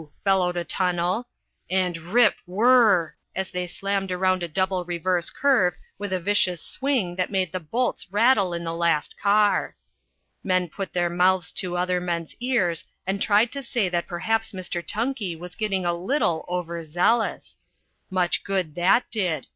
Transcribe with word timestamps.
bellowed 0.23 0.57
a 0.57 0.63
tunnel. 0.63 1.27
And 1.69 1.95
rip, 1.95 2.33
whrrr! 2.49 3.11
as 3.35 3.51
they 3.51 3.67
slammed 3.67 4.11
around 4.11 4.41
a 4.41 4.47
double 4.47 4.83
reverse 4.83 5.29
curve 5.29 5.75
with 5.99 6.11
a 6.11 6.19
vicious 6.19 6.59
swing 6.59 7.15
that 7.17 7.29
made 7.29 7.51
the 7.51 7.59
bolts 7.59 8.11
rattle 8.11 8.51
in 8.51 8.63
the 8.63 8.73
last 8.73 9.15
car. 9.21 9.75
Men 10.43 10.69
put 10.69 10.91
their 10.91 11.09
mouths 11.11 11.51
to 11.53 11.77
other 11.77 12.01
men's 12.01 12.35
ears 12.39 12.83
and 13.05 13.21
tried 13.21 13.51
to 13.51 13.61
say 13.61 13.89
that 13.89 14.07
perhaps 14.07 14.53
Mr. 14.53 14.83
Tunkey 14.83 15.37
was 15.37 15.53
getting 15.53 15.85
a 15.85 15.93
little 15.93 16.45
overzealous. 16.49 17.59
Much 18.09 18.43
good 18.43 18.73
that 18.73 19.03
did! 19.11 19.45